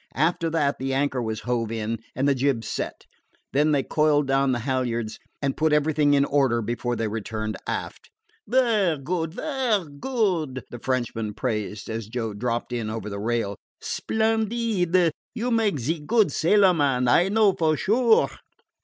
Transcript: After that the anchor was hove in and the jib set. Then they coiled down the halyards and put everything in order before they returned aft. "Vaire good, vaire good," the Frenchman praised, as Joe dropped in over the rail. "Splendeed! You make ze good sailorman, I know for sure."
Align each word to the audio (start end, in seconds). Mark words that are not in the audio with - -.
After 0.15 0.49
that 0.49 0.79
the 0.79 0.95
anchor 0.95 1.21
was 1.21 1.41
hove 1.41 1.71
in 1.71 1.99
and 2.15 2.27
the 2.27 2.33
jib 2.33 2.63
set. 2.63 3.03
Then 3.53 3.71
they 3.71 3.83
coiled 3.83 4.25
down 4.25 4.51
the 4.51 4.61
halyards 4.65 5.19
and 5.43 5.55
put 5.55 5.71
everything 5.73 6.15
in 6.15 6.25
order 6.25 6.63
before 6.63 6.95
they 6.95 7.07
returned 7.07 7.55
aft. 7.67 8.09
"Vaire 8.47 8.97
good, 8.97 9.35
vaire 9.35 9.85
good," 9.99 10.63
the 10.71 10.79
Frenchman 10.79 11.35
praised, 11.35 11.87
as 11.87 12.07
Joe 12.07 12.33
dropped 12.33 12.73
in 12.73 12.89
over 12.89 13.11
the 13.11 13.19
rail. 13.19 13.57
"Splendeed! 13.79 15.11
You 15.35 15.51
make 15.51 15.77
ze 15.77 15.99
good 15.99 16.31
sailorman, 16.31 17.07
I 17.07 17.29
know 17.29 17.53
for 17.53 17.77
sure." 17.77 18.29